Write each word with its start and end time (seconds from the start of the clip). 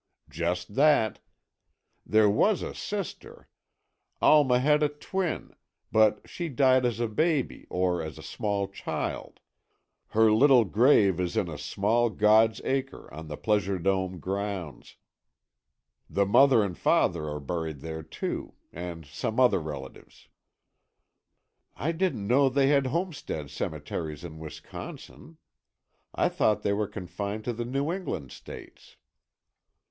"Just 0.31 0.73
that. 0.73 1.19
There 2.07 2.27
was 2.27 2.63
a 2.63 2.73
sister. 2.73 3.47
Alma 4.19 4.57
had 4.59 4.81
a 4.81 4.89
twin. 4.89 5.55
But 5.91 6.27
she 6.27 6.49
died 6.49 6.87
as 6.87 6.99
a 6.99 7.07
baby, 7.07 7.67
or 7.69 8.01
as 8.01 8.17
a 8.17 8.23
small 8.23 8.67
child. 8.67 9.41
Her 10.07 10.31
little 10.31 10.65
grave 10.65 11.19
is 11.19 11.37
in 11.37 11.47
a 11.47 11.57
small 11.59 12.09
God's 12.09 12.61
Acre 12.63 13.13
on 13.13 13.27
the 13.27 13.37
Pleasure 13.37 13.77
Dome 13.77 14.19
grounds. 14.19 14.95
The 16.09 16.25
mother 16.25 16.63
and 16.63 16.75
father 16.75 17.27
are 17.29 17.39
buried 17.39 17.81
there 17.81 18.01
too. 18.01 18.55
And 18.73 19.05
some 19.05 19.39
other 19.39 19.59
relatives." 19.59 20.29
"I 21.75 21.91
didn't 21.91 22.25
know 22.25 22.49
they 22.49 22.69
had 22.69 22.87
homestead 22.87 23.51
cemeteries 23.51 24.23
in 24.23 24.39
Wisconsin. 24.39 25.37
I 26.15 26.27
thought 26.27 26.63
they 26.63 26.73
were 26.73 26.87
confined 26.87 27.43
to 27.45 27.53
the 27.53 27.65
New 27.65 27.91
England 27.91 28.31
states." 28.31 28.95